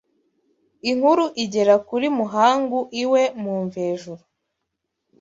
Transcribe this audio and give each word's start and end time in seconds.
Inkuru 0.89 1.25
igera 1.43 1.75
kuri 1.87 2.07
Muhangu 2.17 2.79
iwe 3.03 3.21
mu 3.41 3.53
Mvejuru 3.63 4.23